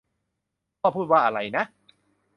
[0.79, 1.63] พ่อพูดว่าอะไรนะ